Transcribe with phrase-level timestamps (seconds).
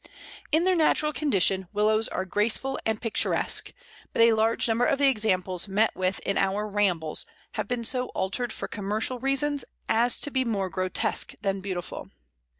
[0.51, 3.71] In their natural condition Willows are graceful and picturesque,
[4.13, 8.07] but a large number of the examples met with in our rambles have been so
[8.15, 12.09] altered for commercial reasons as to be more grotesque than beautiful.